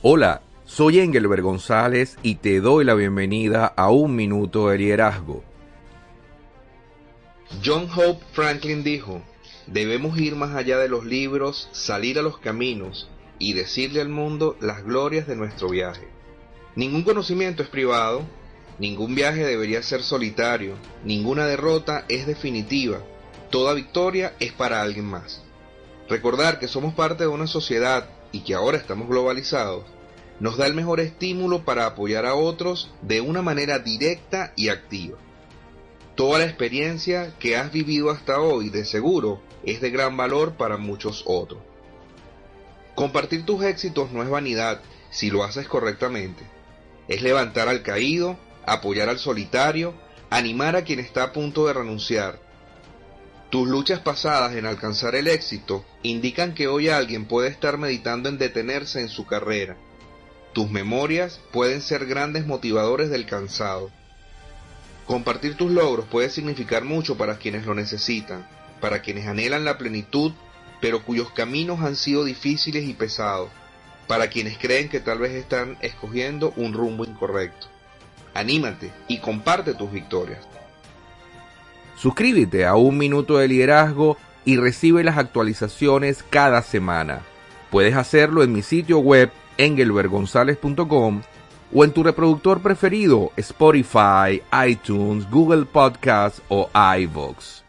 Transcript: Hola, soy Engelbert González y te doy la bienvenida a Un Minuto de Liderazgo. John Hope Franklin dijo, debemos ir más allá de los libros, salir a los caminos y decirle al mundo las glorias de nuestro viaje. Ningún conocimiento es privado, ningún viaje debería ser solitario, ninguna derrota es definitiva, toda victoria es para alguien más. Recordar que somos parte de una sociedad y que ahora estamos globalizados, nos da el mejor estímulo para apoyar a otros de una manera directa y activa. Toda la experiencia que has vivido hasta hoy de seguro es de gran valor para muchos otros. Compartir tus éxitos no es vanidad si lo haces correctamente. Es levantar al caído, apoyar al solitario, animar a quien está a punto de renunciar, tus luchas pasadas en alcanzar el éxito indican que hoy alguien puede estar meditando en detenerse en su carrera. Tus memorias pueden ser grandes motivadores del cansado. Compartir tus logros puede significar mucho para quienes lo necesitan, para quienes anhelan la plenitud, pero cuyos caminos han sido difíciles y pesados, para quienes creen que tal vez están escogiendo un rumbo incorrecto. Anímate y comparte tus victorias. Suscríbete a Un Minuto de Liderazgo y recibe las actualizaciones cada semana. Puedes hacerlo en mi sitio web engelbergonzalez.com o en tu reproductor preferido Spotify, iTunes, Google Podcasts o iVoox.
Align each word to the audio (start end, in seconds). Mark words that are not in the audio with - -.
Hola, 0.00 0.42
soy 0.64 1.00
Engelbert 1.00 1.42
González 1.42 2.18
y 2.22 2.36
te 2.36 2.60
doy 2.60 2.84
la 2.84 2.94
bienvenida 2.94 3.66
a 3.66 3.90
Un 3.90 4.14
Minuto 4.14 4.68
de 4.68 4.78
Liderazgo. 4.78 5.42
John 7.64 7.88
Hope 7.92 8.24
Franklin 8.30 8.84
dijo, 8.84 9.22
debemos 9.66 10.16
ir 10.16 10.36
más 10.36 10.54
allá 10.54 10.78
de 10.78 10.88
los 10.88 11.04
libros, 11.04 11.68
salir 11.72 12.16
a 12.20 12.22
los 12.22 12.38
caminos 12.38 13.10
y 13.40 13.54
decirle 13.54 14.00
al 14.00 14.08
mundo 14.08 14.56
las 14.60 14.84
glorias 14.84 15.26
de 15.26 15.34
nuestro 15.34 15.68
viaje. 15.68 16.06
Ningún 16.76 17.02
conocimiento 17.02 17.64
es 17.64 17.68
privado, 17.68 18.22
ningún 18.78 19.16
viaje 19.16 19.44
debería 19.44 19.82
ser 19.82 20.04
solitario, 20.04 20.76
ninguna 21.02 21.44
derrota 21.44 22.04
es 22.08 22.24
definitiva, 22.24 23.00
toda 23.50 23.74
victoria 23.74 24.32
es 24.38 24.52
para 24.52 24.80
alguien 24.80 25.06
más. 25.06 25.42
Recordar 26.08 26.58
que 26.58 26.68
somos 26.68 26.94
parte 26.94 27.24
de 27.24 27.28
una 27.28 27.46
sociedad 27.46 28.08
y 28.32 28.40
que 28.40 28.54
ahora 28.54 28.78
estamos 28.78 29.08
globalizados, 29.08 29.84
nos 30.40 30.56
da 30.56 30.66
el 30.66 30.74
mejor 30.74 31.00
estímulo 31.00 31.64
para 31.64 31.84
apoyar 31.84 32.24
a 32.24 32.34
otros 32.34 32.90
de 33.02 33.20
una 33.20 33.42
manera 33.42 33.78
directa 33.78 34.52
y 34.56 34.68
activa. 34.68 35.18
Toda 36.14 36.38
la 36.38 36.46
experiencia 36.46 37.34
que 37.38 37.56
has 37.56 37.70
vivido 37.72 38.10
hasta 38.10 38.40
hoy 38.40 38.70
de 38.70 38.84
seguro 38.84 39.40
es 39.64 39.80
de 39.80 39.90
gran 39.90 40.16
valor 40.16 40.54
para 40.54 40.76
muchos 40.76 41.22
otros. 41.26 41.60
Compartir 42.94 43.44
tus 43.44 43.62
éxitos 43.62 44.10
no 44.10 44.22
es 44.22 44.28
vanidad 44.28 44.80
si 45.10 45.30
lo 45.30 45.44
haces 45.44 45.68
correctamente. 45.68 46.42
Es 47.06 47.22
levantar 47.22 47.68
al 47.68 47.82
caído, 47.82 48.38
apoyar 48.66 49.08
al 49.08 49.18
solitario, 49.18 49.94
animar 50.30 50.74
a 50.74 50.82
quien 50.82 51.00
está 51.00 51.24
a 51.24 51.32
punto 51.32 51.66
de 51.66 51.74
renunciar, 51.74 52.40
tus 53.50 53.66
luchas 53.66 54.00
pasadas 54.00 54.54
en 54.56 54.66
alcanzar 54.66 55.14
el 55.14 55.26
éxito 55.26 55.82
indican 56.02 56.52
que 56.52 56.68
hoy 56.68 56.90
alguien 56.90 57.24
puede 57.24 57.48
estar 57.48 57.78
meditando 57.78 58.28
en 58.28 58.36
detenerse 58.36 59.00
en 59.00 59.08
su 59.08 59.24
carrera. 59.26 59.76
Tus 60.52 60.70
memorias 60.70 61.40
pueden 61.50 61.80
ser 61.80 62.04
grandes 62.04 62.46
motivadores 62.46 63.08
del 63.08 63.24
cansado. 63.24 63.90
Compartir 65.06 65.56
tus 65.56 65.70
logros 65.70 66.06
puede 66.06 66.28
significar 66.28 66.84
mucho 66.84 67.16
para 67.16 67.38
quienes 67.38 67.64
lo 67.64 67.74
necesitan, 67.74 68.46
para 68.82 69.00
quienes 69.00 69.26
anhelan 69.26 69.64
la 69.64 69.78
plenitud, 69.78 70.32
pero 70.82 71.02
cuyos 71.02 71.30
caminos 71.30 71.80
han 71.80 71.96
sido 71.96 72.24
difíciles 72.24 72.84
y 72.84 72.92
pesados, 72.92 73.48
para 74.06 74.28
quienes 74.28 74.58
creen 74.58 74.90
que 74.90 75.00
tal 75.00 75.20
vez 75.20 75.32
están 75.32 75.78
escogiendo 75.80 76.52
un 76.56 76.74
rumbo 76.74 77.04
incorrecto. 77.04 77.68
Anímate 78.34 78.92
y 79.06 79.18
comparte 79.18 79.72
tus 79.72 79.90
victorias. 79.90 80.46
Suscríbete 81.98 82.64
a 82.64 82.76
Un 82.76 82.96
Minuto 82.96 83.38
de 83.38 83.48
Liderazgo 83.48 84.16
y 84.44 84.56
recibe 84.56 85.02
las 85.02 85.18
actualizaciones 85.18 86.22
cada 86.22 86.62
semana. 86.62 87.22
Puedes 87.70 87.96
hacerlo 87.96 88.44
en 88.44 88.52
mi 88.52 88.62
sitio 88.62 89.00
web 89.00 89.30
engelbergonzalez.com 89.56 91.22
o 91.74 91.84
en 91.84 91.92
tu 91.92 92.02
reproductor 92.04 92.60
preferido 92.60 93.32
Spotify, 93.36 94.40
iTunes, 94.66 95.28
Google 95.28 95.64
Podcasts 95.66 96.40
o 96.48 96.70
iVoox. 96.98 97.67